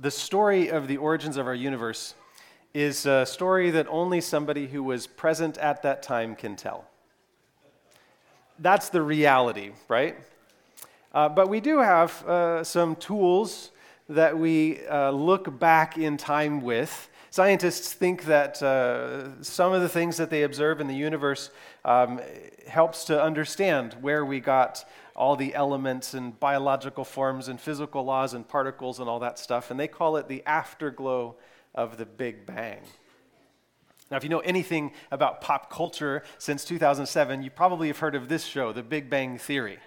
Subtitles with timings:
[0.00, 2.14] the story of the origins of our universe
[2.74, 6.84] is a story that only somebody who was present at that time can tell.
[8.58, 10.16] That's the reality, right?
[11.14, 13.70] Uh, but we do have uh, some tools
[14.08, 17.08] that we uh, look back in time with.
[17.30, 21.50] Scientists think that uh, some of the things that they observe in the universe
[21.84, 22.20] um,
[22.66, 24.84] helps to understand where we got
[25.16, 29.70] all the elements and biological forms and physical laws and particles and all that stuff.
[29.70, 31.36] And they call it the afterglow
[31.74, 32.80] of the Big Bang.
[34.10, 38.28] Now, if you know anything about pop culture since 2007, you probably have heard of
[38.28, 39.78] this show, The Big Bang Theory.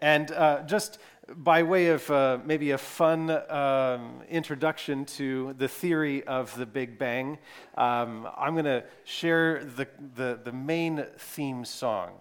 [0.00, 6.24] And uh, just by way of uh, maybe a fun um, introduction to the theory
[6.24, 7.38] of the Big Bang,
[7.76, 12.12] um, I'm going to share the, the, the main theme song.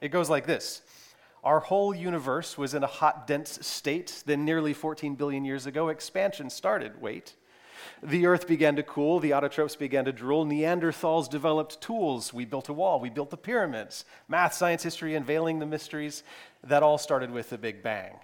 [0.00, 0.82] It goes like this
[1.42, 4.22] our whole universe was in a hot, dense state.
[4.26, 7.00] Then, nearly 14 billion years ago, expansion started.
[7.00, 7.34] Wait.
[8.02, 12.32] The earth began to cool, the autotrophs began to drool, Neanderthals developed tools.
[12.32, 14.04] We built a wall, we built the pyramids.
[14.28, 16.22] Math, science, history, unveiling the mysteries.
[16.62, 18.16] That all started with the Big Bang.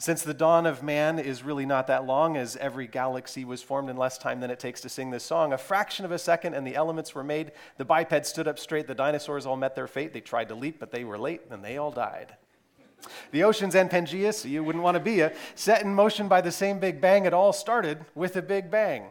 [0.00, 3.90] Since the dawn of man is really not that long, as every galaxy was formed
[3.90, 6.54] in less time than it takes to sing this song, a fraction of a second
[6.54, 7.50] and the elements were made.
[7.78, 10.12] The bipeds stood up straight, the dinosaurs all met their fate.
[10.12, 12.36] They tried to leap, but they were late, and they all died.
[13.30, 16.40] The oceans and Pangea, so you wouldn't want to be a, set in motion by
[16.40, 17.26] the same Big Bang.
[17.26, 19.04] It all started with a Big Bang.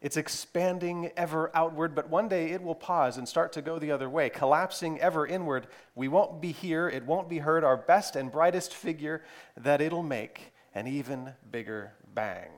[0.00, 3.90] It's expanding ever outward, but one day it will pause and start to go the
[3.90, 5.66] other way, collapsing ever inward.
[5.96, 9.24] We won't be here, it won't be heard, our best and brightest figure
[9.56, 12.50] that it'll make an even bigger bang.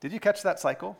[0.00, 0.98] Did you catch that cycle?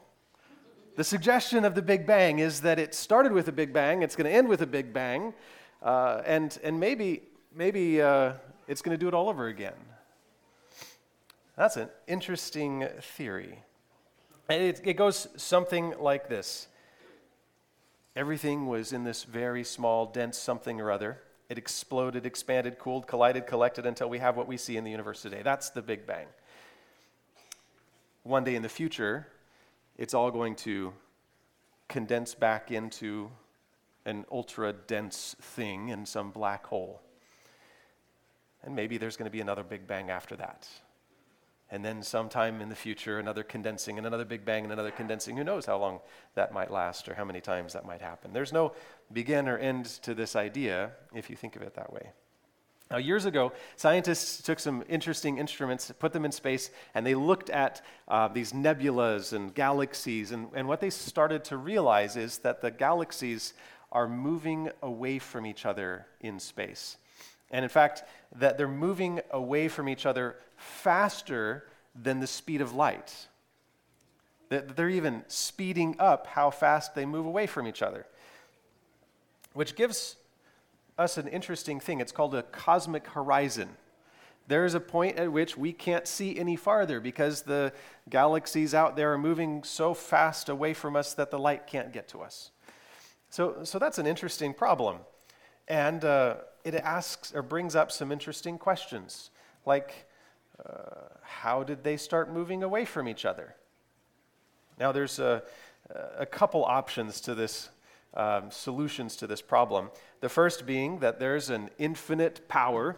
[0.96, 4.14] The suggestion of the Big Bang is that it started with a Big Bang, it's
[4.14, 5.34] going to end with a Big Bang,
[5.82, 7.22] uh, and, and maybe
[7.54, 8.32] maybe uh,
[8.68, 9.74] it's going to do it all over again.
[11.56, 13.58] That's an interesting theory.
[14.48, 16.68] And it, it goes something like this
[18.16, 21.20] Everything was in this very small, dense something or other.
[21.48, 25.22] It exploded, expanded, cooled, collided, collected until we have what we see in the universe
[25.22, 25.42] today.
[25.42, 26.26] That's the Big Bang.
[28.24, 29.28] One day in the future,
[29.96, 30.92] it's all going to
[31.88, 33.30] condense back into
[34.04, 37.00] an ultra dense thing in some black hole.
[38.62, 40.68] And maybe there's going to be another Big Bang after that.
[41.70, 45.36] And then sometime in the future, another condensing and another Big Bang and another condensing.
[45.36, 46.00] Who knows how long
[46.34, 48.32] that might last or how many times that might happen?
[48.32, 48.72] There's no
[49.12, 52.10] begin or end to this idea if you think of it that way.
[52.90, 57.48] Now, years ago, scientists took some interesting instruments, put them in space, and they looked
[57.48, 60.32] at uh, these nebulas and galaxies.
[60.32, 63.54] And, and what they started to realize is that the galaxies
[63.92, 66.96] are moving away from each other in space.
[67.50, 68.04] And in fact,
[68.36, 71.66] that they're moving away from each other faster
[72.00, 73.26] than the speed of light.
[74.48, 78.06] That they're even speeding up how fast they move away from each other.
[79.52, 80.16] Which gives
[80.98, 82.00] us an interesting thing.
[82.00, 83.70] It's called a cosmic horizon.
[84.46, 87.72] There is a point at which we can't see any farther because the
[88.08, 92.08] galaxies out there are moving so fast away from us that the light can't get
[92.08, 92.50] to us.
[93.30, 94.98] So, so that's an interesting problem.
[95.68, 99.30] And uh, it asks or brings up some interesting questions,
[99.66, 100.06] like
[100.64, 103.54] uh, how did they start moving away from each other?
[104.78, 105.42] Now, there's a,
[106.18, 107.68] a couple options to this,
[108.14, 109.90] um, solutions to this problem.
[110.20, 112.96] The first being that there's an infinite power,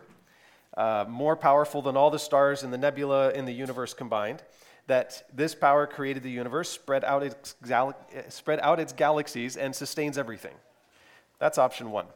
[0.76, 4.42] uh, more powerful than all the stars in the nebula in the universe combined.
[4.88, 7.54] That this power created the universe, spread out its,
[8.28, 10.54] spread out its galaxies, and sustains everything.
[11.38, 12.06] That's option one.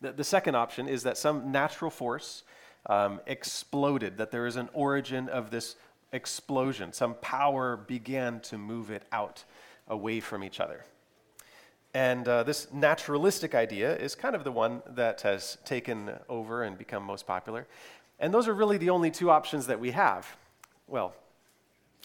[0.00, 2.42] The, the second option is that some natural force
[2.86, 5.76] um, exploded, that there is an origin of this
[6.12, 6.92] explosion.
[6.92, 9.44] Some power began to move it out
[9.88, 10.84] away from each other.
[11.94, 16.76] And uh, this naturalistic idea is kind of the one that has taken over and
[16.76, 17.66] become most popular.
[18.18, 20.36] And those are really the only two options that we have.
[20.86, 21.14] Well,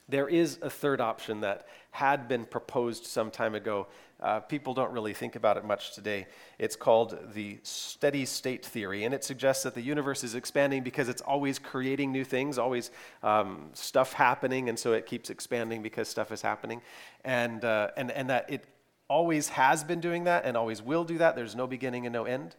[0.08, 3.88] there is a third option that had been proposed some time ago.
[4.22, 6.28] Uh, people don't really think about it much today.
[6.60, 11.10] It's called the steady state theory, and it suggests that the universe is expanding because
[11.10, 12.92] it's always creating new things, always
[13.24, 16.82] um, stuff happening, and so it keeps expanding because stuff is happening,
[17.26, 18.66] and, uh, and, and that it
[19.08, 21.36] always has been doing that and always will do that.
[21.36, 22.56] There's no beginning and no end.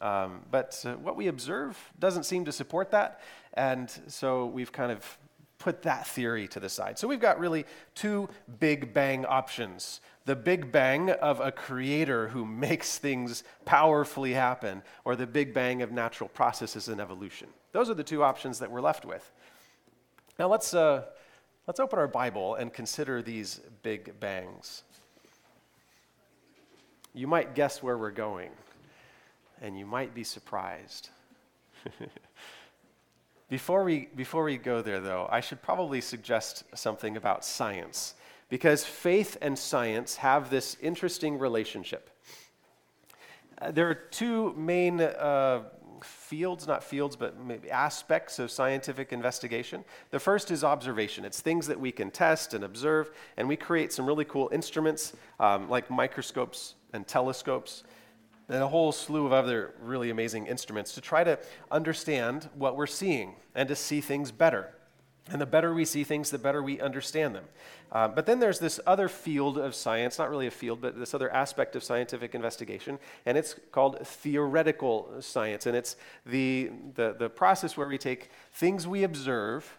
[0.00, 3.20] Um, but uh, what we observe doesn't seem to support that,
[3.54, 5.18] and so we've kind of
[5.58, 6.98] put that theory to the side.
[6.98, 8.28] So we've got really two
[8.60, 15.16] big bang options the big bang of a creator who makes things powerfully happen, or
[15.16, 17.48] the big bang of natural processes and evolution.
[17.72, 19.32] Those are the two options that we're left with.
[20.38, 21.04] Now let's, uh,
[21.66, 24.82] let's open our Bible and consider these big bangs.
[27.14, 28.50] You might guess where we're going,
[29.62, 31.08] and you might be surprised.
[33.48, 38.14] before, we, before we go there, though, I should probably suggest something about science,
[38.48, 42.10] because faith and science have this interesting relationship.
[43.60, 45.62] Uh, there are two main uh,
[46.02, 49.84] fields, not fields, but maybe aspects of scientific investigation.
[50.10, 51.24] The first is observation.
[51.24, 55.14] It's things that we can test and observe, and we create some really cool instruments
[55.40, 57.84] um, like microscopes and telescopes
[58.48, 61.38] and a whole slew of other really amazing instruments to try to
[61.70, 64.72] understand what we're seeing and to see things better.
[65.30, 67.44] And the better we see things, the better we understand them.
[67.92, 71.14] Uh, but then there's this other field of science, not really a field, but this
[71.14, 75.66] other aspect of scientific investigation, and it's called theoretical science.
[75.66, 79.78] And it's the, the, the process where we take things we observe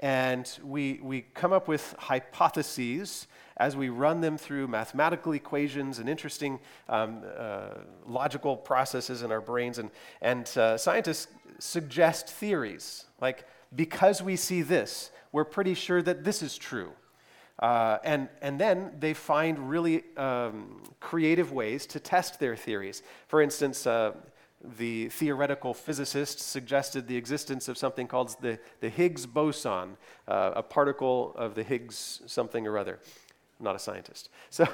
[0.00, 3.26] and we, we come up with hypotheses
[3.58, 6.58] as we run them through mathematical equations and interesting
[6.88, 7.68] um, uh,
[8.06, 9.78] logical processes in our brains.
[9.78, 9.90] And,
[10.20, 11.28] and uh, scientists
[11.58, 16.92] suggest theories like, because we see this, we're pretty sure that this is true.
[17.58, 23.02] Uh, and, and then they find really um, creative ways to test their theories.
[23.26, 24.12] For instance, uh,
[24.78, 29.96] the theoretical physicists suggested the existence of something called the, the Higgs boson,
[30.26, 32.98] uh, a particle of the Higgs something or other.
[33.58, 34.28] I'm not a scientist.
[34.50, 34.64] So,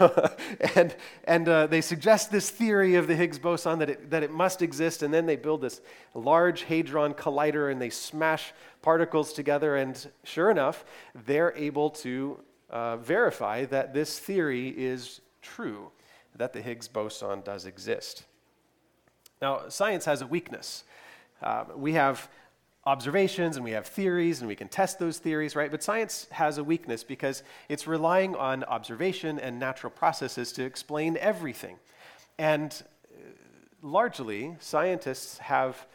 [0.77, 0.95] and,
[1.25, 4.63] and uh, they suggest this theory of the Higgs boson that it, that it must
[4.63, 5.81] exist, and then they build this
[6.15, 8.53] large Hadron Collider and they smash
[8.83, 10.85] particles together, and sure enough,
[11.27, 12.39] they're able to
[12.71, 15.91] uh, verify that this theory is true,
[16.37, 18.25] that the Higgs boson does exist.
[19.43, 20.85] Now, science has a weakness.
[21.43, 22.29] Uh, we have
[22.87, 25.71] observations and we have theories and we can test those theories, right?
[25.71, 31.17] But science has a weakness because it's relying on observation and natural processes to explain
[31.17, 31.77] everything.
[32.39, 32.73] And
[33.13, 33.21] uh,
[33.83, 35.87] largely, scientists have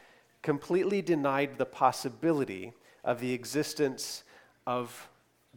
[0.42, 4.24] completely denied the possibility of the existence
[4.66, 5.10] of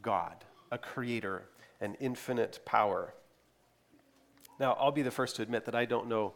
[0.02, 1.44] God, a creator,
[1.80, 3.14] an infinite power.
[4.60, 6.34] Now, I'll be the first to admit that I don't know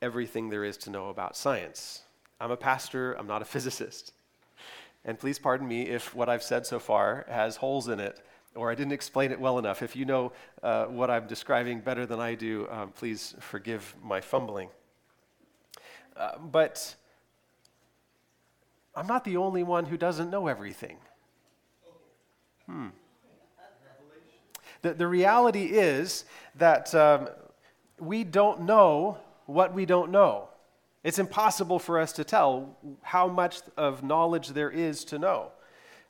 [0.00, 2.02] everything there is to know about science.
[2.40, 4.12] I'm a pastor, I'm not a physicist.
[5.04, 8.20] And please pardon me if what I've said so far has holes in it
[8.54, 9.82] or I didn't explain it well enough.
[9.82, 14.20] If you know uh, what I'm describing better than I do, um, please forgive my
[14.20, 14.68] fumbling.
[16.16, 16.96] Uh, but
[18.96, 20.96] I'm not the only one who doesn't know everything.
[22.66, 22.88] Hmm.
[24.82, 26.24] The, the reality is
[26.56, 27.28] that um,
[27.98, 30.48] we don't know what we don't know.
[31.08, 35.52] It's impossible for us to tell how much of knowledge there is to know.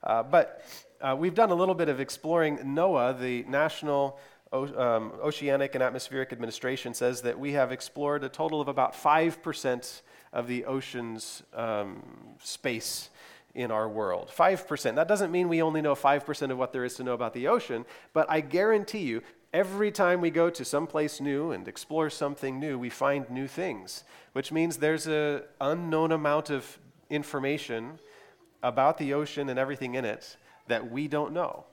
[0.03, 0.65] Uh, but
[1.01, 4.19] uh, we've done a little bit of exploring NOAA, the National
[4.53, 8.93] o- um, Oceanic and Atmospheric Administration says that we have explored a total of about
[8.93, 10.03] 5%
[10.33, 12.03] of the ocean's um,
[12.43, 13.11] space
[13.55, 14.33] in our world.
[14.37, 14.97] 5%.
[14.97, 17.47] That doesn't mean we only know 5% of what there is to know about the
[17.47, 19.23] ocean, but I guarantee you
[19.53, 23.47] Every time we go to some place new and explore something new, we find new
[23.47, 26.79] things, which means there's an unknown amount of
[27.09, 27.99] information
[28.63, 30.37] about the ocean and everything in it
[30.67, 31.65] that we don't know.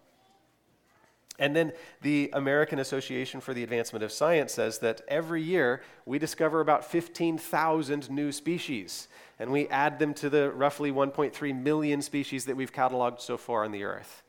[1.37, 6.17] And then the American Association for the Advancement of Science says that every year we
[6.17, 12.45] discover about 15,000 new species, and we add them to the roughly 1.3 million species
[12.45, 14.23] that we've cataloged so far on the Earth.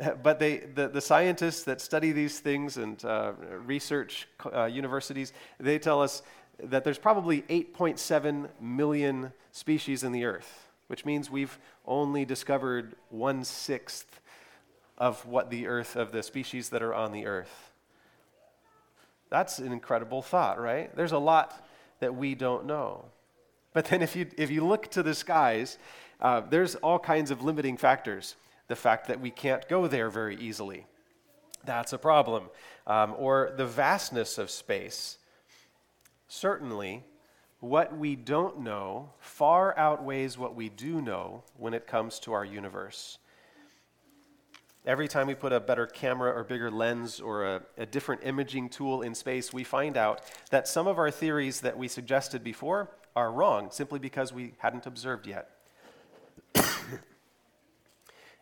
[0.22, 3.32] But they, the, the scientists that study these things and uh,
[3.64, 6.22] research uh, universities, they tell us
[6.62, 13.44] that there's probably 8.7 million species in the earth, which means we've only discovered one
[13.44, 14.20] sixth
[14.98, 17.72] of what the earth, of the species that are on the earth.
[19.30, 20.94] That's an incredible thought, right?
[20.94, 21.66] There's a lot
[22.00, 23.04] that we don't know.
[23.72, 25.78] But then if you, if you look to the skies,
[26.20, 28.36] uh, there's all kinds of limiting factors
[28.70, 30.86] the fact that we can't go there very easily.
[31.64, 32.44] That's a problem.
[32.86, 35.18] Um, or the vastness of space.
[36.28, 37.02] Certainly,
[37.58, 42.44] what we don't know far outweighs what we do know when it comes to our
[42.44, 43.18] universe.
[44.86, 48.68] Every time we put a better camera or bigger lens or a, a, different imaging
[48.68, 52.88] tool in space, we find out that some of our theories that we suggested before
[53.16, 55.59] are wrong simply because we hadn't observed yet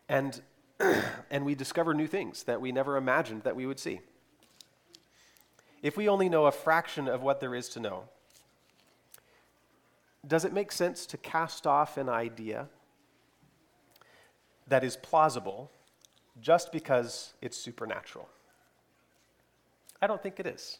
[0.09, 0.41] and,
[1.31, 4.01] and we discover new things that we never imagined that we would see.
[5.81, 8.03] If we only know a fraction of what there is to know,
[10.27, 12.67] does it make sense to cast off an idea
[14.69, 15.69] that is plausible
[16.39, 18.29] just because it's supernatural.
[20.01, 20.77] I don't think it is.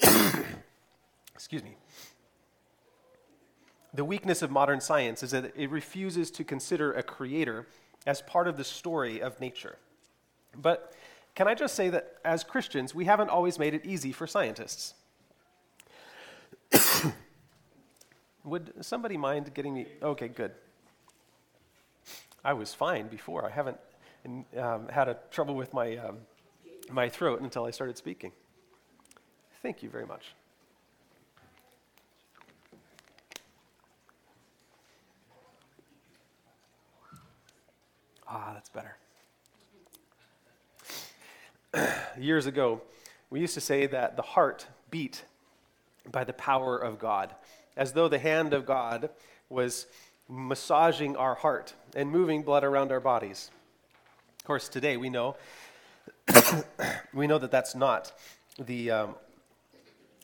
[1.34, 1.76] Excuse me.
[3.96, 7.66] The weakness of modern science is that it refuses to consider a creator
[8.06, 9.78] as part of the story of nature.
[10.54, 10.92] But
[11.34, 14.92] can I just say that as Christians, we haven't always made it easy for scientists?
[18.44, 19.86] Would somebody mind getting me?
[20.02, 20.52] Okay, good.
[22.44, 23.46] I was fine before.
[23.46, 23.78] I haven't
[24.58, 26.18] um, had a trouble with my, um,
[26.90, 28.32] my throat until I started speaking.
[29.62, 30.34] Thank you very much.
[38.28, 38.96] Ah, that's better.
[42.18, 42.80] Years ago,
[43.30, 45.24] we used to say that the heart beat
[46.10, 47.34] by the power of God,
[47.76, 49.10] as though the hand of God
[49.48, 49.86] was
[50.28, 53.50] massaging our heart and moving blood around our bodies.
[54.40, 55.36] Of course, today we know
[57.14, 58.12] we know that that's not
[58.58, 59.14] the um,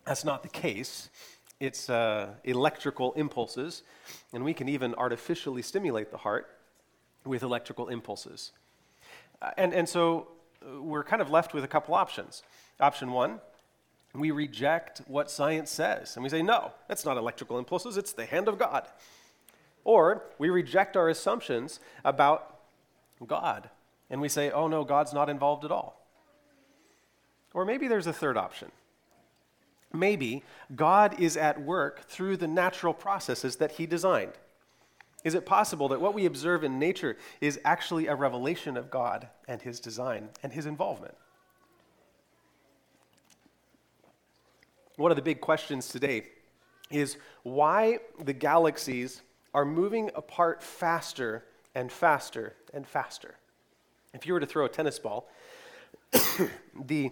[0.04, 1.08] that's not the case.
[1.60, 3.84] It's uh, electrical impulses,
[4.32, 6.48] and we can even artificially stimulate the heart
[7.24, 8.52] with electrical impulses.
[9.40, 10.28] Uh, and, and so
[10.62, 12.42] uh, we're kind of left with a couple options.
[12.80, 13.40] Option one,
[14.14, 18.26] we reject what science says, and we say, no, that's not electrical impulses, it's the
[18.26, 18.86] hand of God.
[19.84, 22.58] Or we reject our assumptions about
[23.26, 23.70] God
[24.10, 25.98] and we say, oh no, God's not involved at all.
[27.54, 28.70] Or maybe there's a third option.
[29.92, 30.42] Maybe
[30.74, 34.32] God is at work through the natural processes that He designed.
[35.24, 39.28] Is it possible that what we observe in nature is actually a revelation of God
[39.46, 41.14] and His design and His involvement?
[44.96, 46.26] One of the big questions today
[46.90, 49.22] is why the galaxies
[49.54, 53.36] are moving apart faster and faster and faster.
[54.12, 55.30] If you were to throw a tennis ball,
[56.84, 57.10] the,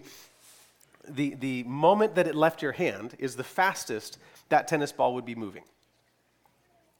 [1.07, 5.25] the, the moment that it left your hand is the fastest that tennis ball would
[5.25, 5.63] be moving.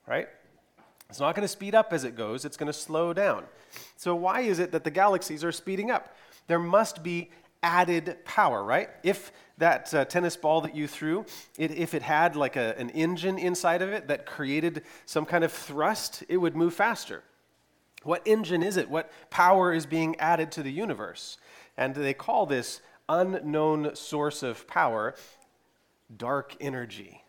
[0.07, 0.27] Right?
[1.11, 3.43] It's not going to speed up as it goes, it's going to slow down.
[3.97, 6.15] So, why is it that the galaxies are speeding up?
[6.47, 8.89] There must be added power, right?
[9.03, 11.25] If that uh, tennis ball that you threw,
[11.57, 15.43] it, if it had like a, an engine inside of it that created some kind
[15.43, 17.23] of thrust, it would move faster.
[18.03, 18.89] What engine is it?
[18.89, 21.37] What power is being added to the universe?
[21.75, 25.15] And they call this unknown source of power
[26.15, 27.25] dark energy.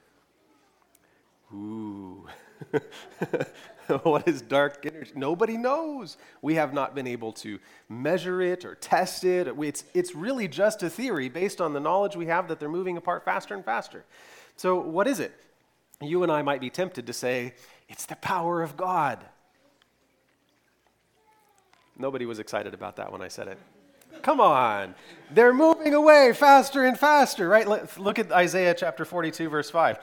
[1.52, 2.28] Ooh.
[4.02, 5.12] what is dark energy?
[5.14, 6.16] Nobody knows.
[6.40, 9.48] We have not been able to measure it or test it.
[9.48, 12.96] It's, it's really just a theory based on the knowledge we have that they're moving
[12.96, 14.04] apart faster and faster.
[14.56, 15.32] So, what is it?
[16.00, 17.54] You and I might be tempted to say,
[17.88, 19.24] it's the power of God.
[21.98, 23.58] Nobody was excited about that when I said it.
[24.22, 24.94] Come on.
[25.30, 27.66] They're moving away faster and faster, right?
[27.98, 29.98] Look at Isaiah chapter 42, verse 5.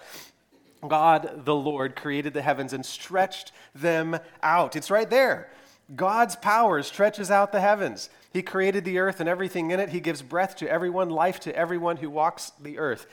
[0.88, 4.76] God the Lord created the heavens and stretched them out.
[4.76, 5.50] It's right there.
[5.96, 8.10] God's power stretches out the heavens.
[8.32, 9.90] He created the earth and everything in it.
[9.90, 13.08] He gives breath to everyone, life to everyone who walks the earth.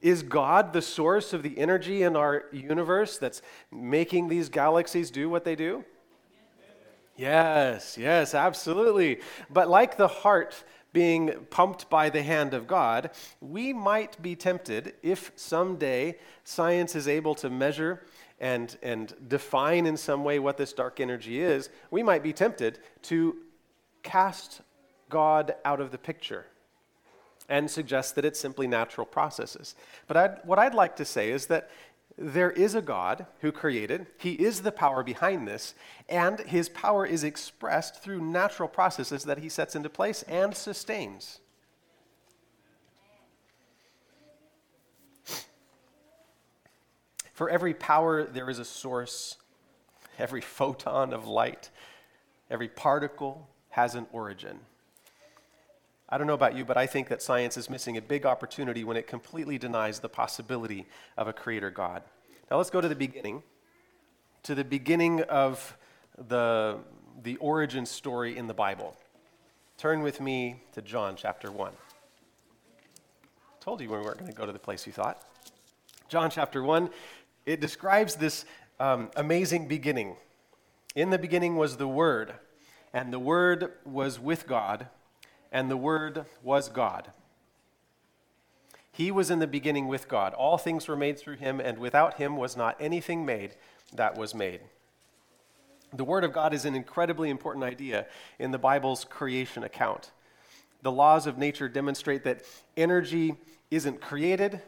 [0.00, 5.28] Is God the source of the energy in our universe that's making these galaxies do
[5.28, 5.84] what they do?
[7.16, 9.20] Yes, yes, absolutely.
[9.50, 13.10] But like the heart being pumped by the hand of God,
[13.42, 18.00] we might be tempted if someday science is able to measure
[18.40, 22.78] and, and define in some way what this dark energy is, we might be tempted
[23.02, 23.36] to
[24.02, 24.62] cast
[25.10, 26.46] God out of the picture
[27.48, 29.74] and suggest that it's simply natural processes.
[30.06, 31.70] But I'd, what I'd like to say is that
[32.16, 35.74] there is a God who created, He is the power behind this,
[36.08, 41.40] and His power is expressed through natural processes that He sets into place and sustains.
[47.32, 49.36] For every power, there is a source.
[50.16, 51.70] Every photon of light,
[52.48, 54.60] every particle has an origin.
[56.08, 58.84] I don't know about you, but I think that science is missing a big opportunity
[58.84, 62.02] when it completely denies the possibility of a creator God.
[62.50, 63.42] Now let's go to the beginning,
[64.42, 65.76] to the beginning of
[66.28, 66.78] the,
[67.22, 68.94] the origin story in the Bible.
[69.78, 71.72] Turn with me to John chapter 1.
[73.60, 75.22] Told you we weren't going to go to the place you thought.
[76.08, 76.90] John chapter 1,
[77.46, 78.44] it describes this
[78.78, 80.16] um, amazing beginning.
[80.94, 82.34] In the beginning was the Word,
[82.92, 84.88] and the Word was with God
[85.54, 87.12] and the Word was God.
[88.90, 90.34] He was in the beginning with God.
[90.34, 93.54] All things were made through him, and without him was not anything made
[93.94, 94.60] that was made.
[95.92, 98.06] The Word of God is an incredibly important idea
[98.40, 100.10] in the Bible's creation account.
[100.82, 102.42] The laws of nature demonstrate that
[102.76, 103.36] energy
[103.70, 104.60] isn't created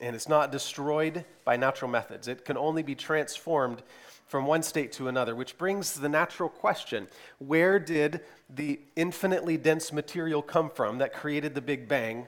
[0.00, 2.28] and it's not destroyed by natural methods.
[2.28, 3.82] It can only be transformed
[4.28, 7.08] from one state to another, which brings the natural question
[7.38, 12.26] where did the infinitely dense material come from that created the Big Bang?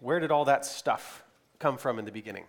[0.00, 1.24] Where did all that stuff
[1.58, 2.44] come from in the beginning?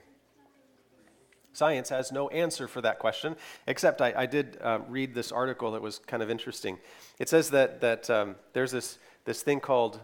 [1.54, 5.72] Science has no answer for that question, except I, I did uh, read this article
[5.72, 6.78] that was kind of interesting.
[7.18, 10.00] It says that, that um, there's this, this thing called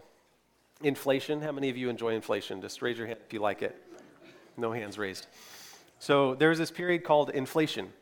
[0.81, 1.41] inflation.
[1.41, 2.59] How many of you enjoy inflation?
[2.61, 3.75] Just raise your hand if you like it.
[4.57, 5.27] No hands raised.
[5.99, 7.93] So there's this period called inflation.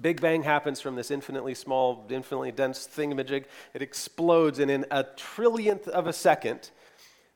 [0.00, 3.44] Big Bang happens from this infinitely small, infinitely dense thingamajig.
[3.74, 6.70] It explodes, and in a trillionth of a second,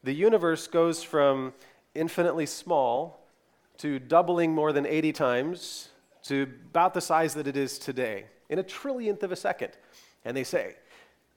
[0.03, 1.53] the universe goes from
[1.95, 3.21] infinitely small
[3.79, 5.89] to doubling more than 80 times
[6.25, 9.73] to about the size that it is today in a trillionth of a second.
[10.25, 10.77] And they say,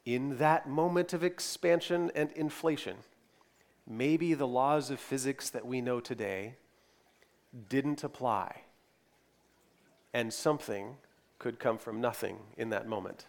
[0.05, 2.97] in that moment of expansion and inflation,
[3.87, 6.55] maybe the laws of physics that we know today
[7.67, 8.61] didn't apply.
[10.13, 10.95] And something
[11.37, 13.25] could come from nothing in that moment.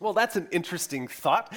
[0.00, 1.54] Well, that's an interesting thought.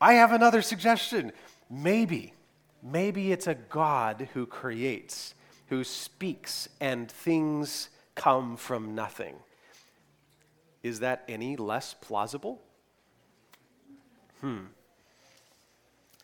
[0.00, 1.32] I have another suggestion.
[1.70, 2.34] Maybe,
[2.82, 5.34] maybe it's a God who creates
[5.68, 9.36] who speaks and things come from nothing.
[10.82, 12.62] Is that any less plausible?
[14.40, 14.66] Hmm.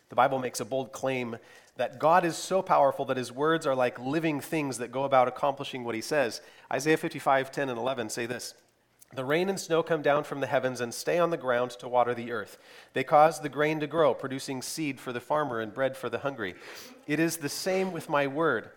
[0.09, 1.37] The Bible makes a bold claim
[1.75, 5.27] that God is so powerful that his words are like living things that go about
[5.27, 6.41] accomplishing what he says.
[6.71, 8.53] Isaiah 55, 10 and 11 say this
[9.15, 11.87] The rain and snow come down from the heavens and stay on the ground to
[11.87, 12.57] water the earth.
[12.93, 16.19] They cause the grain to grow, producing seed for the farmer and bread for the
[16.19, 16.55] hungry.
[17.07, 18.69] It is the same with my word.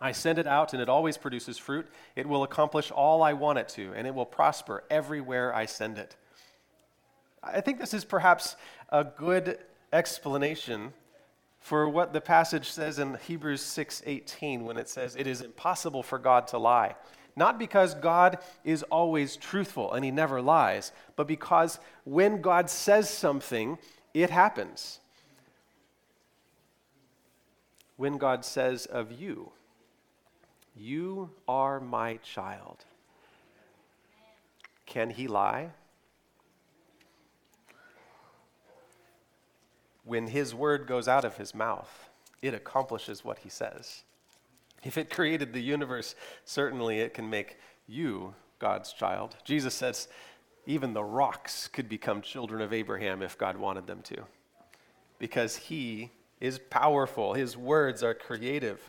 [0.00, 1.86] I send it out and it always produces fruit.
[2.14, 5.98] It will accomplish all I want it to, and it will prosper everywhere I send
[5.98, 6.14] it.
[7.42, 8.54] I think this is perhaps
[8.90, 9.58] a good
[9.92, 10.92] explanation
[11.60, 16.18] for what the passage says in Hebrews 6:18 when it says it is impossible for
[16.18, 16.94] God to lie.
[17.36, 23.08] Not because God is always truthful and he never lies, but because when God says
[23.08, 23.78] something,
[24.12, 24.98] it happens.
[27.96, 29.52] When God says of you,
[30.76, 32.84] you are my child.
[34.86, 35.70] Can he lie?
[40.08, 42.08] When his word goes out of his mouth,
[42.40, 44.04] it accomplishes what he says.
[44.82, 46.14] If it created the universe,
[46.46, 49.36] certainly it can make you God's child.
[49.44, 50.08] Jesus says
[50.64, 54.24] even the rocks could become children of Abraham if God wanted them to,
[55.18, 58.80] because he is powerful, his words are creative.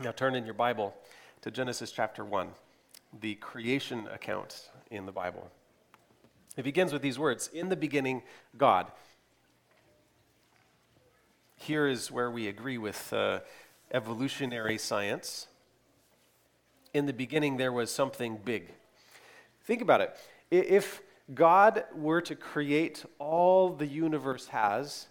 [0.00, 0.94] Now turn in your Bible
[1.42, 2.48] to Genesis chapter 1,
[3.20, 5.50] the creation account in the Bible.
[6.56, 8.22] It begins with these words In the beginning,
[8.56, 8.86] God.
[11.66, 13.38] Here is where we agree with uh,
[13.92, 15.46] evolutionary science.
[16.92, 18.72] In the beginning, there was something big.
[19.62, 20.16] Think about it.
[20.50, 25.06] If God were to create all the universe has,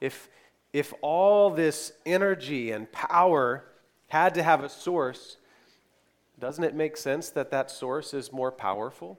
[0.00, 0.28] if,
[0.72, 3.64] if all this energy and power
[4.06, 5.38] had to have a source,
[6.38, 9.18] doesn't it make sense that that source is more powerful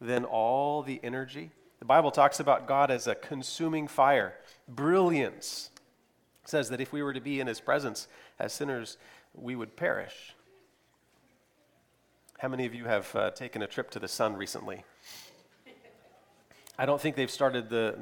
[0.00, 1.52] than all the energy?
[1.78, 4.34] The Bible talks about God as a consuming fire,
[4.68, 5.70] brilliance.
[6.42, 8.96] It says that if we were to be in his presence as sinners,
[9.34, 10.34] we would perish.
[12.38, 14.84] How many of you have uh, taken a trip to the sun recently?
[16.78, 17.98] I don't think they've started the,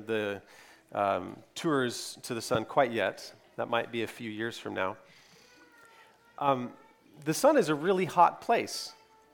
[0.93, 3.33] the um, tours to the sun quite yet.
[3.57, 4.97] That might be a few years from now.
[6.39, 6.73] Um,
[7.25, 8.93] the sun is a really hot place,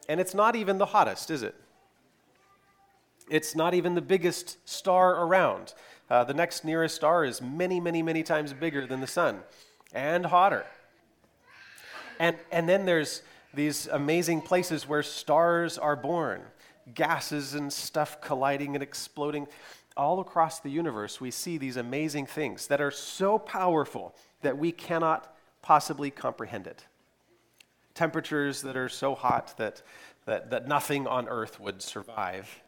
[0.09, 1.57] and it's not even the hottest, is it?
[3.30, 5.74] It's not even the biggest star around.
[6.11, 9.40] Uh, the next nearest star is many, many, many times bigger than the sun
[9.94, 10.66] and hotter.
[12.18, 13.22] And, and then there's
[13.54, 16.42] these amazing places where stars are born,
[16.94, 19.46] gases and stuff colliding and exploding.
[19.96, 24.72] All across the universe, we see these amazing things that are so powerful that we
[24.72, 26.87] cannot possibly comprehend it
[27.94, 29.82] temperatures that are so hot that,
[30.26, 32.62] that, that nothing on earth would survive.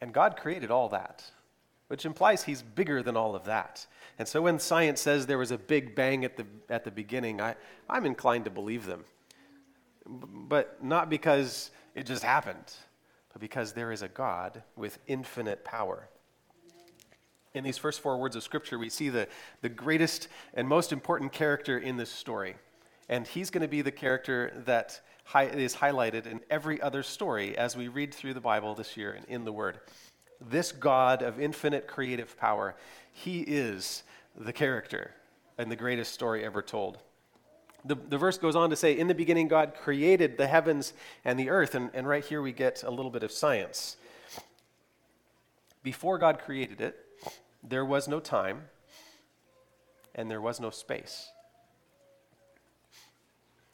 [0.00, 1.24] And God created all that,
[1.88, 3.86] which implies He's bigger than all of that.
[4.18, 7.40] And so when science says there was a big bang at the, at the beginning,
[7.40, 7.54] I,
[7.88, 9.04] I'm inclined to believe them.
[10.06, 12.74] But not because it just happened,
[13.32, 16.08] but because there is a God with infinite power.
[17.54, 19.28] In these first four words of Scripture, we see the,
[19.62, 22.56] the greatest and most important character in this story.
[23.08, 25.00] And he's going to be the character that
[25.34, 29.24] is highlighted in every other story as we read through the Bible this year and
[29.26, 29.80] in the Word.
[30.40, 32.76] This God of infinite creative power,
[33.12, 34.02] He is
[34.36, 35.12] the character
[35.58, 36.98] and the greatest story ever told.
[37.84, 40.92] The, the verse goes on to say, In the beginning, God created the heavens
[41.24, 41.74] and the earth.
[41.74, 43.96] And, and right here we get a little bit of science.
[45.82, 46.96] Before God created it,
[47.62, 48.62] there was no time
[50.14, 51.28] and there was no space.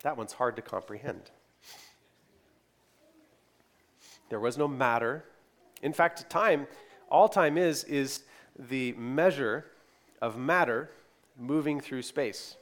[0.03, 1.31] That one's hard to comprehend.
[4.33, 5.27] There was no matter.
[5.83, 6.67] In fact, time,
[7.11, 8.23] all time is, is
[8.59, 9.67] the measure
[10.23, 10.89] of matter
[11.39, 12.57] moving through space.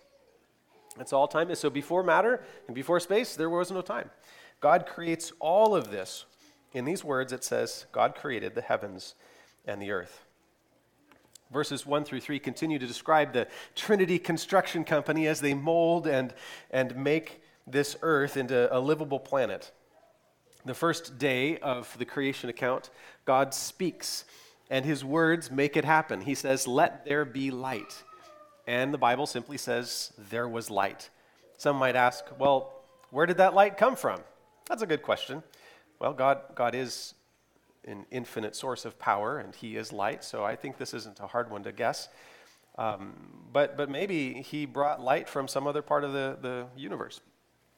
[0.97, 1.61] That's all time is.
[1.61, 4.11] So before matter and before space, there was no time.
[4.59, 6.25] God creates all of this.
[6.73, 9.15] In these words, it says, God created the heavens
[9.65, 10.25] and the earth.
[11.53, 16.35] Verses 1 through 3 continue to describe the Trinity Construction Company as they mold and,
[16.73, 19.71] and make this earth into a livable planet.
[20.65, 22.91] The first day of the creation account,
[23.25, 24.25] God speaks,
[24.69, 26.21] and his words make it happen.
[26.21, 28.03] He says, Let there be light.
[28.67, 31.11] And the Bible simply says, There was light.
[31.57, 32.73] Some might ask, Well,
[33.11, 34.21] where did that light come from?
[34.69, 35.43] That's a good question.
[35.99, 37.15] Well, God, God is
[37.85, 41.27] an infinite source of power, and He is light, so I think this isn't a
[41.27, 42.09] hard one to guess.
[42.77, 43.15] Um,
[43.53, 47.21] but, but maybe He brought light from some other part of the, the universe.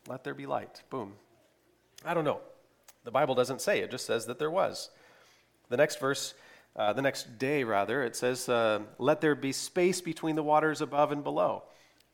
[0.08, 0.82] Let there be light.
[0.90, 1.14] Boom.
[2.04, 2.40] I don't know.
[3.04, 4.90] The Bible doesn't say, it just says that there was.
[5.68, 6.34] The next verse,
[6.76, 10.80] uh, the next day rather, it says, uh, Let there be space between the waters
[10.80, 11.64] above and below.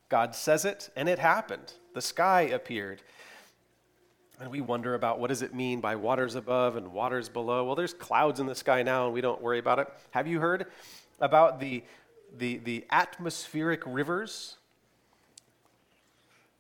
[0.08, 1.72] God says it, and it happened.
[1.94, 3.02] The sky appeared.
[4.40, 7.64] And we wonder about what does it mean by waters above and waters below?
[7.64, 9.88] Well, there's clouds in the sky now, and we don't worry about it.
[10.12, 10.66] Have you heard
[11.20, 11.82] about the,
[12.36, 14.56] the, the atmospheric rivers?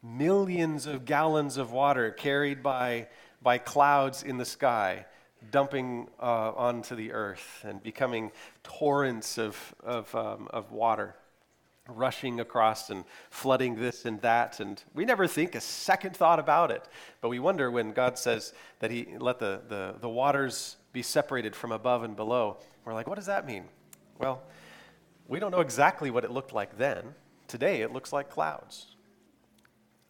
[0.02, 3.06] Millions of gallons of water carried by,
[3.42, 5.06] by clouds in the sky,
[5.50, 11.14] dumping uh, onto the earth and becoming torrents of, of, um, of water
[11.88, 14.60] rushing across and flooding this and that.
[14.60, 16.86] And we never think a second thought about it.
[17.20, 21.56] But we wonder when God says that He let the, the, the waters be separated
[21.56, 22.58] from above and below.
[22.84, 23.64] We're like, what does that mean?
[24.18, 24.42] Well,
[25.26, 27.14] we don't know exactly what it looked like then.
[27.46, 28.94] Today, it looks like clouds.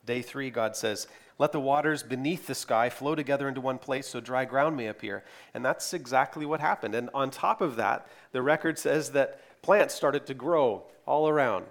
[0.04, 1.06] Day three, God says,
[1.38, 4.88] Let the waters beneath the sky flow together into one place so dry ground may
[4.88, 5.22] appear.
[5.54, 6.96] And that's exactly what happened.
[6.96, 11.66] And on top of that, the record says that plants started to grow all around.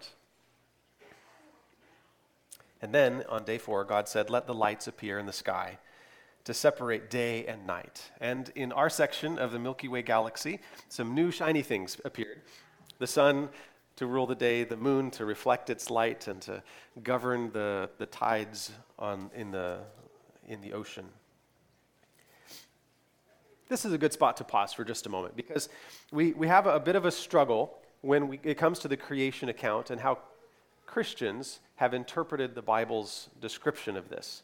[2.82, 5.80] And then on day four, God said, Let the lights appear in the sky
[6.45, 8.12] to separate day and night.
[8.21, 12.41] And in our section of the Milky Way galaxy, some new shiny things appeared.
[12.99, 13.49] The sun
[13.98, 16.64] to rule the day, the moon to reflect its light and to
[17.04, 19.80] govern the, the tides on, in, the,
[20.48, 21.06] in the ocean.
[23.68, 25.68] This is a good spot to pause for just a moment because
[26.12, 29.50] we, we have a, bit of a struggle when we, it comes to the creation
[29.50, 30.20] account and how
[30.86, 34.44] Christians have interpreted the Bible's description of this.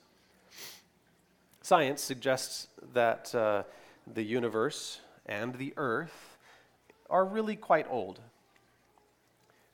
[1.62, 3.64] Science suggests that uh,
[4.14, 6.38] the universe and the earth
[7.10, 8.20] are really quite old.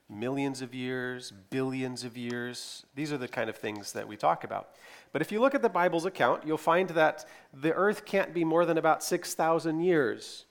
[0.10, 4.44] Millions of years, billions of years, these are the kind of things that we talk
[4.44, 4.70] about.
[5.12, 8.44] But if you look at the Bible's account, you'll find that the earth can't be
[8.44, 10.46] more than about 6,000 years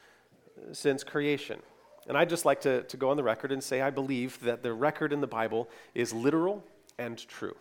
[0.73, 1.61] since creation.
[2.07, 4.63] And I'd just like to, to go on the record and say I believe that
[4.63, 6.65] the record in the Bible is literal
[6.99, 7.57] and true.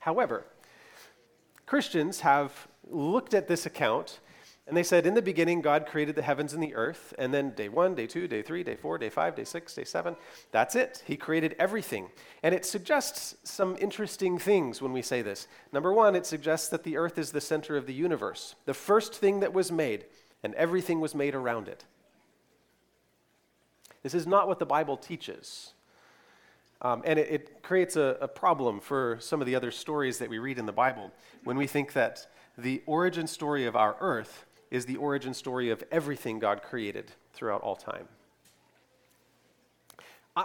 [0.00, 0.44] However,
[1.66, 4.20] Christians have looked at this account
[4.68, 7.14] and they said, In the beginning, God created the heavens and the earth.
[7.18, 9.84] And then day one, day two, day three, day four, day five, day six, day
[9.84, 10.16] seven.
[10.50, 11.04] That's it.
[11.06, 12.08] He created everything.
[12.42, 15.46] And it suggests some interesting things when we say this.
[15.72, 19.14] Number one, it suggests that the earth is the center of the universe, the first
[19.14, 20.06] thing that was made,
[20.42, 21.84] and everything was made around it.
[24.02, 25.74] This is not what the Bible teaches.
[26.82, 30.28] Um, and it, it creates a, a problem for some of the other stories that
[30.28, 31.12] we read in the Bible
[31.44, 32.26] when we think that
[32.58, 37.62] the origin story of our earth is the origin story of everything God created throughout
[37.62, 38.08] all time.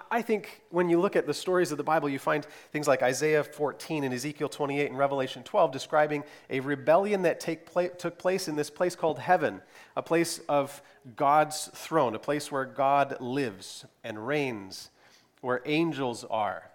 [0.10, 3.04] I think when you look at the stories of the Bible, you find things like
[3.04, 8.56] Isaiah 14 and Ezekiel 28 and Revelation 12 describing a rebellion that took place in
[8.56, 9.62] this place called heaven,
[9.98, 10.82] a place of
[11.18, 14.92] God's throne, a place where God lives and reigns,
[15.42, 16.71] where angels are.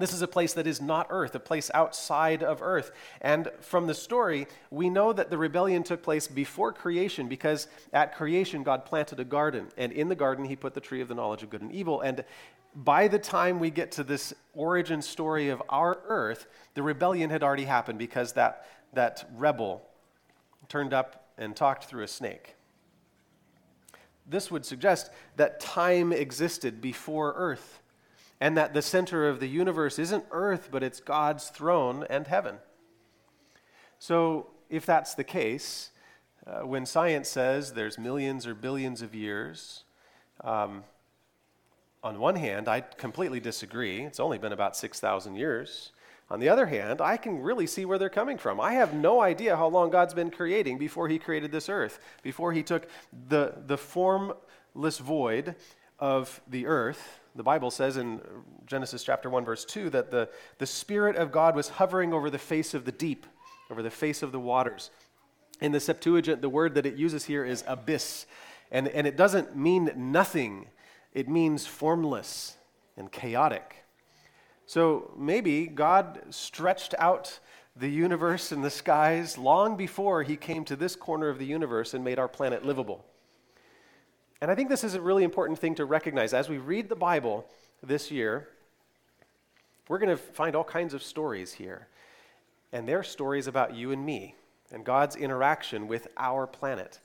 [0.00, 2.90] This is a place that is not earth, a place outside of earth.
[3.20, 8.16] And from the story, we know that the rebellion took place before creation because at
[8.16, 9.68] creation, God planted a garden.
[9.76, 12.00] And in the garden, he put the tree of the knowledge of good and evil.
[12.00, 12.24] And
[12.74, 17.42] by the time we get to this origin story of our earth, the rebellion had
[17.42, 19.82] already happened because that, that rebel
[20.70, 22.54] turned up and talked through a snake.
[24.26, 27.79] This would suggest that time existed before earth
[28.40, 32.56] and that the center of the universe isn't earth, but it's God's throne and heaven.
[33.98, 35.90] So, if that's the case,
[36.46, 39.84] uh, when science says there's millions or billions of years,
[40.42, 40.84] um,
[42.02, 44.02] on one hand, I completely disagree.
[44.02, 45.92] It's only been about 6,000 years.
[46.30, 48.60] On the other hand, I can really see where they're coming from.
[48.60, 52.52] I have no idea how long God's been creating before He created this earth, before
[52.52, 52.88] He took
[53.28, 55.56] the, the formless void
[55.98, 57.19] of the earth.
[57.34, 58.20] The Bible says in
[58.66, 62.38] Genesis chapter 1, verse 2, that the, the Spirit of God was hovering over the
[62.38, 63.26] face of the deep,
[63.70, 64.90] over the face of the waters.
[65.60, 68.26] In the Septuagint, the word that it uses here is abyss.
[68.72, 70.66] And, and it doesn't mean nothing,
[71.12, 72.56] it means formless
[72.96, 73.84] and chaotic.
[74.66, 77.40] So maybe God stretched out
[77.76, 81.94] the universe and the skies long before he came to this corner of the universe
[81.94, 83.04] and made our planet livable.
[84.40, 86.32] And I think this is a really important thing to recognize.
[86.32, 87.46] As we read the Bible
[87.82, 88.48] this year,
[89.88, 91.88] we're going to find all kinds of stories here.
[92.72, 94.36] And they're stories about you and me
[94.72, 97.00] and God's interaction with our planet.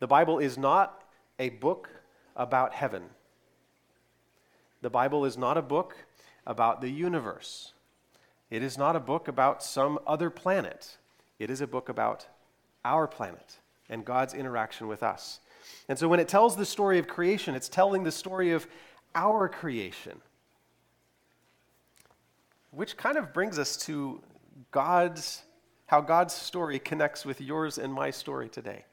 [0.00, 1.04] The Bible is not
[1.38, 1.90] a book
[2.34, 3.04] about heaven.
[4.82, 5.96] The Bible is not a book
[6.46, 7.72] about the universe.
[8.50, 10.96] It is not a book about some other planet.
[11.38, 12.26] It is a book about
[12.84, 13.58] our planet
[13.88, 15.40] and God's interaction with us.
[15.88, 18.66] And so when it tells the story of creation, it's telling the story of
[19.14, 20.20] our creation.
[22.70, 24.20] Which kind of brings us to
[24.70, 25.42] God's
[25.86, 28.84] how God's story connects with yours and my story today.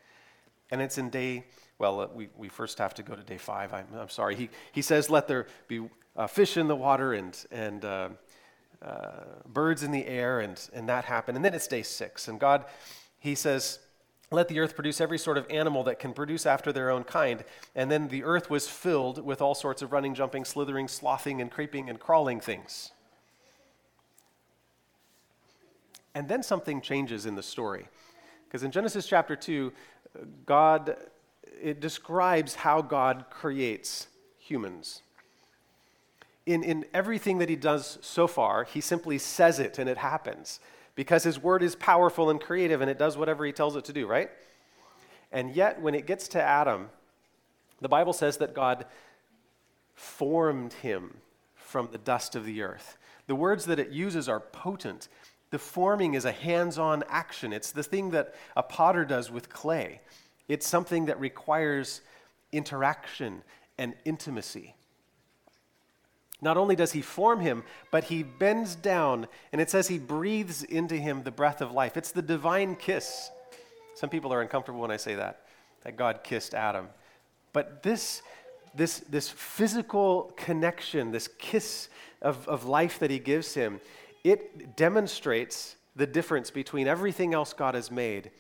[0.72, 1.46] And it's in day,
[1.78, 3.74] well, uh, we, we first have to go to day five.
[3.74, 4.36] I'm, I'm sorry.
[4.36, 8.10] He, he says, Let there be uh, fish in the water and, and uh,
[8.82, 9.12] uh,
[9.48, 11.36] birds in the air, and, and that happened.
[11.36, 12.28] And then it's day six.
[12.28, 12.66] And God,
[13.20, 13.80] He says,
[14.32, 17.44] let the earth produce every sort of animal that can produce after their own kind.
[17.76, 21.52] And then the earth was filled with all sorts of running, jumping, slithering, slothing, and
[21.52, 22.92] creeping and crawling things.
[26.16, 27.88] And then something changes in the story.
[28.48, 29.72] Because in Genesis chapter 2,
[30.46, 30.96] God,
[31.62, 34.08] it describes how God creates
[34.38, 35.02] humans.
[36.46, 40.60] In, in everything that he does so far, he simply says it and it happens
[40.96, 43.94] because his word is powerful and creative and it does whatever he tells it to
[43.94, 44.30] do, right?
[45.32, 46.90] And yet, when it gets to Adam,
[47.82, 48.86] the Bible says that God
[49.96, 51.18] formed him
[51.56, 52.98] from the dust of the earth.
[53.26, 55.08] The words that it uses are potent
[55.54, 57.54] the forming is a hands on action.
[57.54, 60.02] It's the thing that a potter does with clay.
[60.48, 62.02] It's something that requires
[62.52, 63.44] interaction
[63.78, 64.74] and intimacy.
[66.44, 70.64] Not only does he form him, but he bends down and it says he breathes
[70.64, 71.96] into him the breath of life.
[71.98, 73.32] It's the divine kiss.
[73.96, 75.42] Some people are uncomfortable when I say that,
[75.84, 76.90] that God kissed Adam.
[77.54, 78.22] But this,
[78.76, 81.88] this, this physical connection, this kiss
[82.22, 83.80] of, of life that he gives him,
[84.24, 88.32] it demonstrates the difference between everything else God has made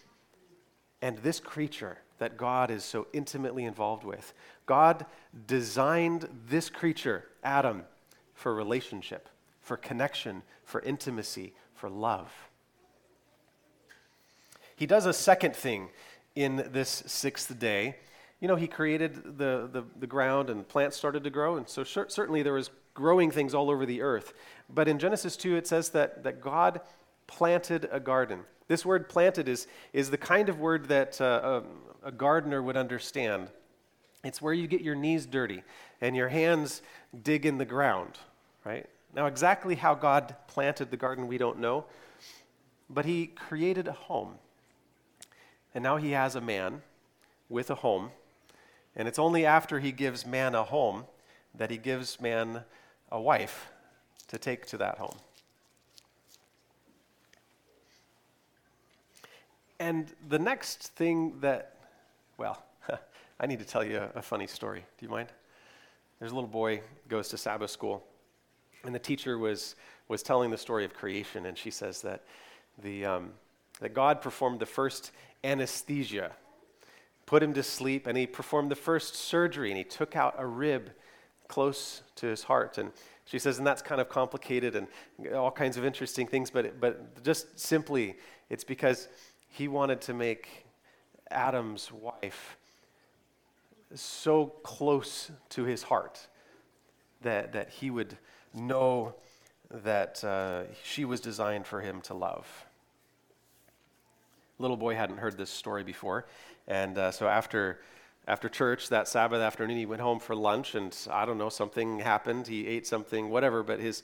[1.02, 4.34] and this creature that God is so intimately involved with.
[4.66, 5.06] God
[5.46, 7.84] designed this creature, Adam,
[8.34, 9.30] for relationship,
[9.62, 12.32] for connection, for intimacy, for love.
[14.76, 15.90] He does a second thing
[16.36, 17.96] in this sixth day.
[18.40, 21.84] You know, he created the, the, the ground and plants started to grow, and so
[21.84, 24.34] certainly there was growing things all over the earth.
[24.70, 26.82] But in Genesis 2, it says that, that God
[27.28, 28.42] planted a garden.
[28.68, 31.62] This word planted is, is the kind of word that uh,
[32.04, 33.50] a, a gardener would understand.
[34.24, 35.64] It's where you get your knees dirty
[36.04, 36.82] and your hands
[37.24, 38.20] dig in the ground,
[38.66, 38.86] right?
[39.16, 41.86] Now, exactly how God planted the garden, we don't know,
[42.90, 44.36] but He created a home.
[45.74, 46.82] And now He has a man
[47.48, 48.12] with a home.
[48.98, 51.06] And it's only after He gives man a home
[51.56, 52.66] that He gives man
[53.10, 53.70] a wife
[54.28, 55.16] to take to that home.
[59.80, 61.78] And the next thing that,
[62.38, 62.62] well,
[63.40, 64.84] I need to tell you a, funny story.
[64.98, 65.30] Do you mind?
[66.24, 68.02] There's a little boy goes to Sabbath school,
[68.86, 69.76] and the teacher was
[70.08, 72.24] was telling the story of creation, and she says that
[72.82, 73.32] the um,
[73.82, 75.12] that God performed the first
[75.44, 76.32] anesthesia,
[77.26, 80.46] put him to sleep, and he performed the first surgery, and he took out a
[80.46, 80.92] rib
[81.50, 82.78] close to his heart.
[82.78, 82.94] And
[83.26, 84.88] she says, and that's kind of complicated and
[85.34, 88.16] all kinds of interesting things, but, but just simply,
[88.50, 89.10] it's because
[89.50, 90.68] he wanted to make
[91.32, 92.56] Adam's wife
[93.96, 96.28] so close to his heart
[97.22, 98.18] that, that he would
[98.54, 99.16] know
[99.72, 102.66] that uh, she was designed for him to love.
[104.60, 106.26] Little boy hadn't heard this story before,
[106.68, 107.80] and uh, so after
[108.26, 112.00] after church that Sabbath afternoon, he went home for lunch, and I don't know, something
[112.00, 112.48] happened.
[112.48, 114.04] He ate something, whatever, but his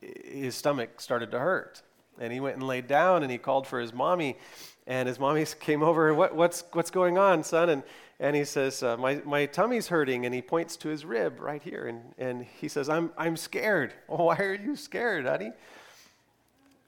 [0.00, 1.82] his stomach started to hurt,
[2.18, 4.38] and he went and laid down, and he called for his mommy,
[4.86, 6.12] and his mommy came over.
[6.14, 7.68] What, what's what's going on, son?
[7.68, 7.82] And
[8.20, 11.62] and he says, uh, my, my tummy's hurting, and he points to his rib right
[11.62, 13.94] here, and, and he says, I'm, I'm scared.
[14.10, 15.52] Oh, why are you scared, honey?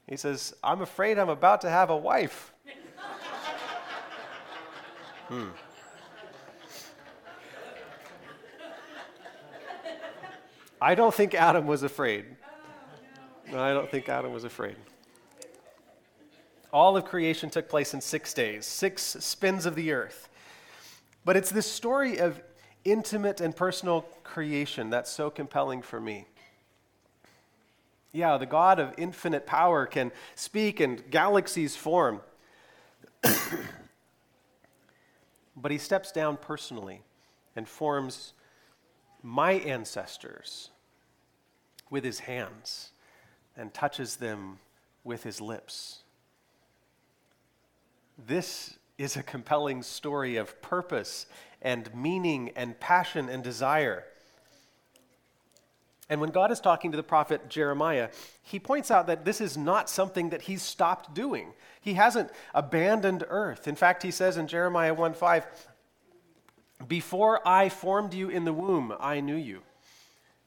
[0.07, 2.53] He says, I'm afraid I'm about to have a wife.
[5.27, 5.47] hmm.
[10.79, 12.25] I don't think Adam was afraid.
[13.51, 14.75] No, I don't think Adam was afraid.
[16.73, 20.27] All of creation took place in six days, six spins of the earth.
[21.23, 22.41] But it's this story of
[22.83, 26.25] intimate and personal creation that's so compelling for me.
[28.11, 32.21] Yeah, the God of infinite power can speak and galaxies form.
[35.55, 37.03] but he steps down personally
[37.55, 38.33] and forms
[39.21, 40.71] my ancestors
[41.89, 42.89] with his hands
[43.55, 44.57] and touches them
[45.03, 46.02] with his lips.
[48.17, 51.25] This is a compelling story of purpose
[51.61, 54.05] and meaning and passion and desire.
[56.09, 58.09] And when God is talking to the prophet Jeremiah,
[58.41, 61.53] he points out that this is not something that he's stopped doing.
[61.81, 63.67] He hasn't abandoned earth.
[63.67, 65.45] In fact, he says in Jeremiah 1 5,
[66.87, 69.61] Before I formed you in the womb, I knew you,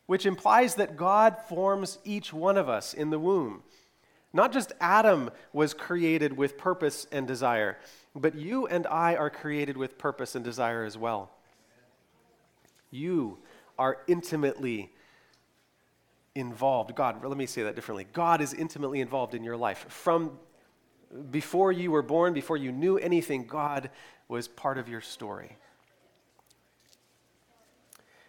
[0.04, 3.62] which implies that God forms each one of us in the womb.
[4.36, 7.78] Not just Adam was created with purpose and desire,
[8.14, 11.30] but you and I are created with purpose and desire as well.
[12.90, 13.38] You
[13.78, 14.92] are intimately
[16.34, 16.94] involved.
[16.94, 18.06] God, let me say that differently.
[18.12, 19.86] God is intimately involved in your life.
[19.88, 20.38] From
[21.30, 23.88] before you were born, before you knew anything, God
[24.28, 25.56] was part of your story.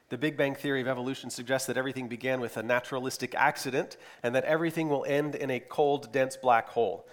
[0.10, 4.34] The Big Bang Theory of evolution suggests that everything began with a naturalistic accident and
[4.36, 7.06] that everything will end in a cold, dense black hole.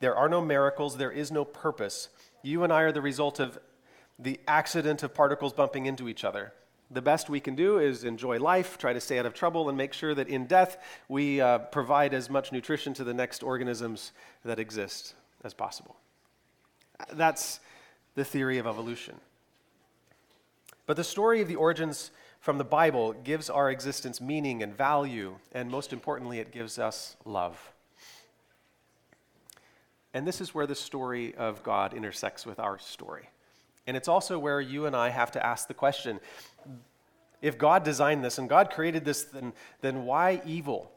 [0.00, 2.08] There are no miracles, there is no purpose.
[2.42, 3.58] You and I are the result of
[4.18, 6.52] the accident of particles bumping into each other.
[6.90, 9.78] The best we can do is enjoy life, try to stay out of trouble, and
[9.78, 10.76] make sure that in death
[11.08, 14.12] we uh, provide as much nutrition to the next organisms
[14.44, 15.96] that exist as possible.
[17.14, 17.60] That's
[18.14, 19.14] the theory of evolution.
[20.84, 22.10] But the story of the origins
[22.42, 27.14] from the Bible gives our existence meaning and value, and most importantly, it gives us
[27.24, 27.70] love.
[30.12, 33.30] And this is where the story of God intersects with our story.
[33.86, 36.18] And it's also where you and I have to ask the question
[37.40, 40.90] if God designed this and God created this, then, then why evil?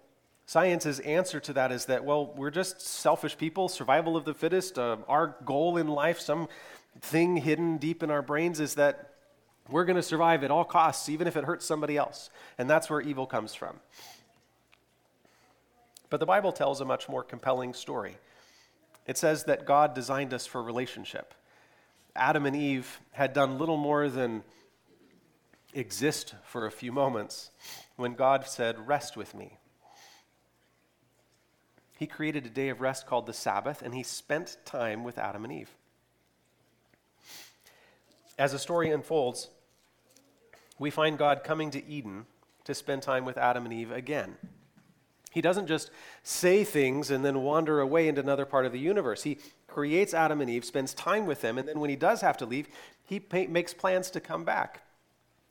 [0.47, 4.79] Science's answer to that is that, well, we're just selfish people, survival of the fittest.
[4.79, 6.47] Uh, our goal in life, some
[7.01, 9.14] thing hidden deep in our brains, is that
[9.69, 12.29] we're going to survive at all costs, even if it hurts somebody else.
[12.57, 13.77] And that's where evil comes from.
[16.09, 18.17] But the Bible tells a much more compelling story.
[19.07, 21.33] It says that God designed us for relationship.
[22.15, 24.43] Adam and Eve had done little more than
[25.73, 27.51] exist for a few moments
[27.95, 29.57] when God said, Rest with me.
[31.97, 35.43] He created a day of rest called the Sabbath, and he spent time with Adam
[35.43, 35.69] and Eve.
[38.37, 39.49] As the story unfolds,
[40.79, 42.25] we find God coming to Eden
[42.65, 44.35] to spend time with Adam and Eve again.
[45.31, 45.91] He doesn't just
[46.23, 49.23] say things and then wander away into another part of the universe.
[49.23, 52.37] He creates Adam and Eve, spends time with them, and then when he does have
[52.37, 52.69] to leave,
[53.03, 54.81] he pay, makes plans to come back.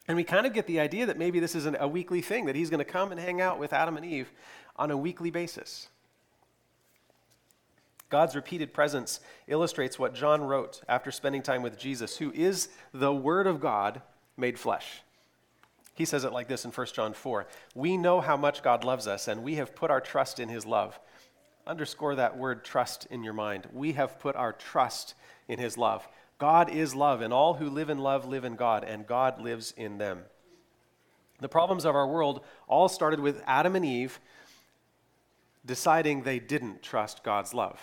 [0.08, 2.46] And we kind of get the idea that maybe this is an, a weekly thing,
[2.46, 4.32] that he's going to come and hang out with Adam and Eve
[4.76, 5.88] on a weekly basis.
[8.10, 13.12] God's repeated presence illustrates what John wrote after spending time with Jesus, who is the
[13.12, 14.02] Word of God
[14.36, 15.02] made flesh.
[15.94, 19.06] He says it like this in 1 John 4 We know how much God loves
[19.06, 20.98] us, and we have put our trust in his love.
[21.66, 23.68] Underscore that word trust in your mind.
[23.72, 25.14] We have put our trust
[25.48, 26.06] in his love.
[26.38, 29.72] God is love, and all who live in love live in God, and God lives
[29.76, 30.22] in them.
[31.40, 34.20] The problems of our world all started with Adam and Eve
[35.64, 37.80] deciding they didn't trust God's love.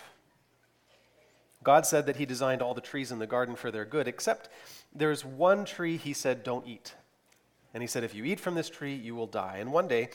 [1.64, 4.48] God said that He designed all the trees in the garden for their good, except
[4.94, 6.94] there's one tree He said, don't eat.
[7.74, 9.58] And he said, If you eat from this tree, you will die.
[9.58, 10.10] And one day,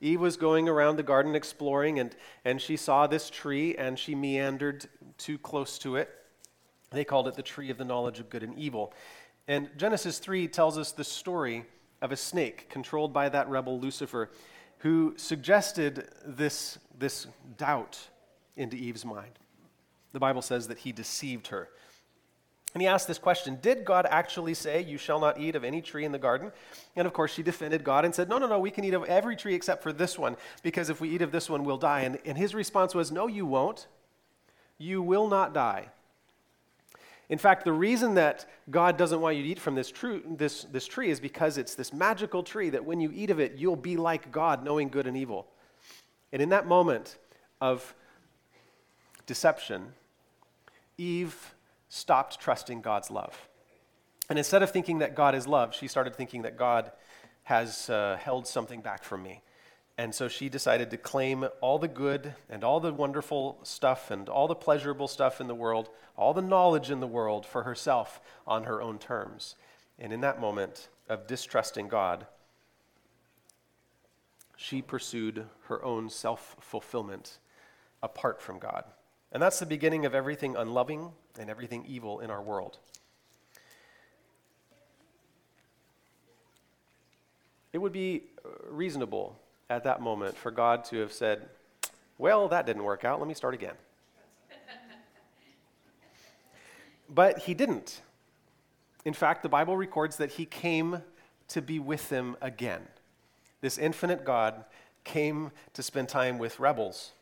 [0.00, 4.14] Eve was going around the garden exploring, and, and she saw this tree, and she
[4.14, 4.86] meandered
[5.16, 6.08] too close to it.
[6.90, 8.92] They called it the tree of the knowledge of good and evil.
[9.48, 11.64] And Genesis 3 tells us the story
[12.00, 14.30] of a snake controlled by that rebel Lucifer
[14.78, 17.98] who suggested this, this doubt
[18.56, 19.32] into Eve's mind.
[20.12, 21.68] The Bible says that he deceived her.
[22.74, 25.80] And he asked this question Did God actually say, You shall not eat of any
[25.80, 26.52] tree in the garden?
[26.96, 29.04] And of course, she defended God and said, No, no, no, we can eat of
[29.04, 32.02] every tree except for this one, because if we eat of this one, we'll die.
[32.02, 33.86] And, and his response was, No, you won't.
[34.76, 35.88] You will not die.
[37.28, 40.64] In fact, the reason that God doesn't want you to eat from this, true, this,
[40.64, 43.76] this tree is because it's this magical tree that when you eat of it, you'll
[43.76, 45.46] be like God, knowing good and evil.
[46.32, 47.18] And in that moment
[47.60, 47.94] of
[49.26, 49.92] deception,
[50.96, 51.54] Eve
[51.88, 53.48] stopped trusting God's love.
[54.28, 56.92] And instead of thinking that God is love, she started thinking that God
[57.44, 59.42] has uh, held something back from me.
[59.96, 64.28] And so she decided to claim all the good and all the wonderful stuff and
[64.28, 68.20] all the pleasurable stuff in the world, all the knowledge in the world for herself
[68.46, 69.56] on her own terms.
[69.98, 72.26] And in that moment of distrusting God,
[74.56, 77.38] she pursued her own self fulfillment
[78.00, 78.84] apart from God.
[79.32, 82.78] And that's the beginning of everything unloving and everything evil in our world.
[87.72, 89.36] It would be uh, reasonable
[89.68, 91.48] at that moment for God to have said,
[92.16, 93.18] Well, that didn't work out.
[93.18, 93.74] Let me start again.
[97.10, 98.00] but he didn't.
[99.04, 101.02] In fact, the Bible records that he came
[101.48, 102.82] to be with them again.
[103.60, 104.64] This infinite God
[105.04, 107.12] came to spend time with rebels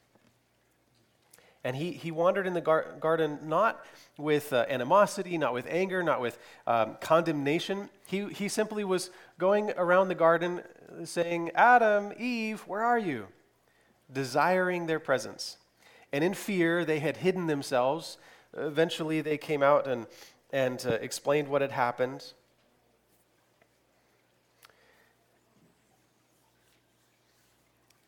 [1.66, 3.84] and he, he wandered in the gar- garden not
[4.16, 7.88] with uh, animosity, not with anger, not with um, condemnation.
[8.06, 10.62] He, he simply was going around the garden
[11.02, 13.26] saying, Adam, Eve, where are you?
[14.12, 15.56] Desiring their presence.
[16.12, 18.16] And in fear, they had hidden themselves.
[18.56, 20.06] Eventually, they came out and,
[20.52, 22.32] and uh, explained what had happened.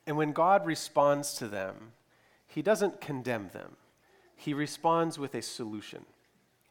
[0.06, 1.90] And when God responds to them,
[2.48, 3.76] he doesn't condemn them,
[4.34, 6.04] he responds with a solution.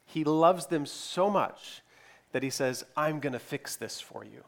[0.05, 1.81] He loves them so much
[2.31, 4.43] that he says, I'm going to fix this for you.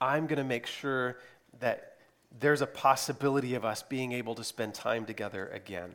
[0.00, 1.16] I'm going to make sure
[1.60, 1.96] that
[2.38, 5.94] there's a possibility of us being able to spend time together again.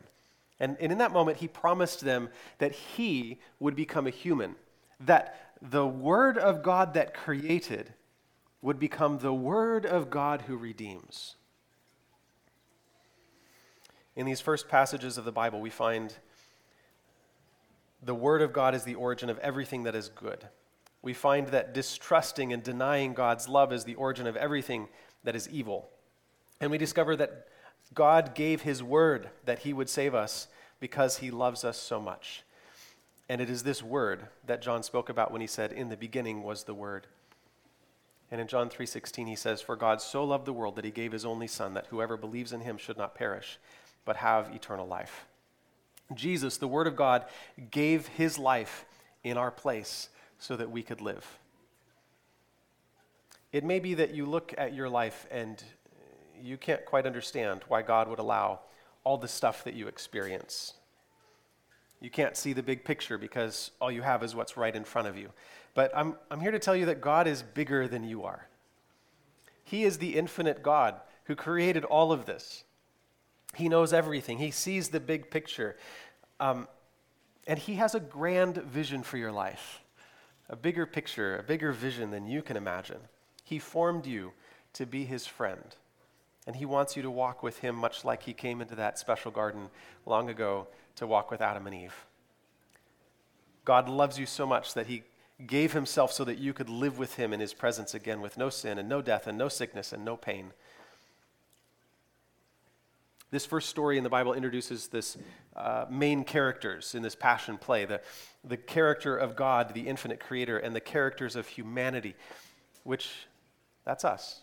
[0.58, 4.56] And, and in that moment, he promised them that he would become a human,
[5.00, 7.94] that the Word of God that created
[8.62, 11.36] would become the Word of God who redeems.
[14.16, 16.14] In these first passages of the Bible, we find
[18.02, 20.48] the Word of God is the origin of everything that is good.
[21.02, 24.88] We find that distrusting and denying God's love is the origin of everything
[25.24, 25.90] that is evil.
[26.60, 27.48] And we discover that
[27.94, 30.48] God gave His Word that He would save us
[30.78, 32.42] because He loves us so much.
[33.28, 36.42] And it is this Word that John spoke about when he said, In the beginning
[36.42, 37.06] was the Word.
[38.30, 41.12] And in John 3:16 he says, "For God so loved the world that he gave
[41.12, 43.58] his only son that whoever believes in him should not perish,
[44.04, 45.26] but have eternal life.
[46.14, 47.24] Jesus, the Word of God,
[47.70, 48.84] gave his life
[49.22, 51.38] in our place so that we could live.
[53.52, 55.62] It may be that you look at your life and
[56.40, 58.60] you can't quite understand why God would allow
[59.04, 60.74] all the stuff that you experience.
[62.00, 65.08] You can't see the big picture because all you have is what's right in front
[65.08, 65.30] of you.
[65.74, 68.46] But I'm, I'm here to tell you that God is bigger than you are.
[69.64, 72.64] He is the infinite God who created all of this.
[73.54, 75.76] He knows everything, He sees the big picture.
[76.38, 76.68] Um,
[77.46, 79.80] and He has a grand vision for your life
[80.50, 82.98] a bigger picture, a bigger vision than you can imagine.
[83.44, 84.32] He formed you
[84.72, 85.76] to be His friend.
[86.46, 89.30] And He wants you to walk with Him, much like He came into that special
[89.30, 89.70] garden
[90.06, 92.04] long ago to walk with Adam and Eve.
[93.64, 95.04] God loves you so much that He
[95.46, 98.50] gave Himself so that you could live with Him in His presence again with no
[98.50, 100.52] sin and no death and no sickness and no pain.
[103.30, 105.16] This first story in the Bible introduces this
[105.54, 108.00] uh, main characters in this passion play the,
[108.42, 112.16] the character of God, the infinite creator, and the characters of humanity,
[112.82, 113.08] which
[113.84, 114.40] that's us.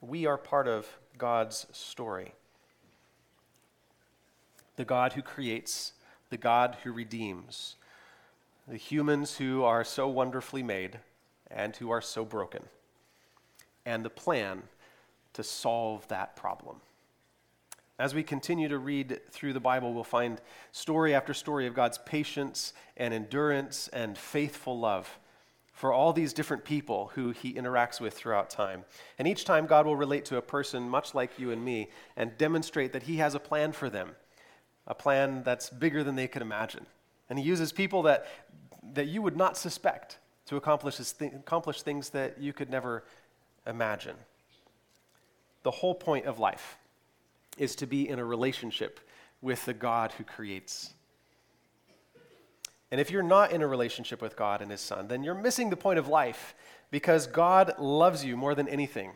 [0.00, 0.86] We are part of
[1.18, 2.34] God's story.
[4.76, 5.92] The God who creates,
[6.30, 7.74] the God who redeems,
[8.68, 10.98] the humans who are so wonderfully made
[11.50, 12.62] and who are so broken,
[13.84, 14.62] and the plan
[15.32, 16.76] to solve that problem.
[17.98, 20.40] As we continue to read through the Bible, we'll find
[20.72, 25.18] story after story of God's patience and endurance and faithful love
[25.72, 28.84] for all these different people who he interacts with throughout time.
[29.18, 32.36] And each time, God will relate to a person much like you and me and
[32.38, 34.12] demonstrate that he has a plan for them,
[34.86, 36.86] a plan that's bigger than they could imagine.
[37.28, 38.26] And he uses people that,
[38.92, 43.04] that you would not suspect to accomplish, th- accomplish things that you could never
[43.66, 44.16] imagine.
[45.62, 46.76] The whole point of life
[47.58, 49.00] is to be in a relationship
[49.40, 50.94] with the God who creates.
[52.90, 55.70] And if you're not in a relationship with God and His Son, then you're missing
[55.70, 56.54] the point of life
[56.90, 59.12] because God loves you more than anything.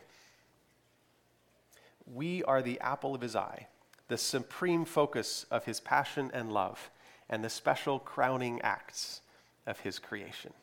[2.05, 3.67] We are the apple of His eye,
[4.07, 6.89] the supreme focus of His passion and love,
[7.29, 9.21] and the special crowning acts
[9.67, 10.53] of His creation.